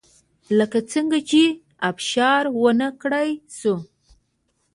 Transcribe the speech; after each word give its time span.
لکه 0.57 0.77
څنګه 0.91 1.19
چې 1.29 1.41
ابشار 1.89 2.43
ونه 2.61 2.87
کړای 3.01 3.29
شوه 3.57 3.79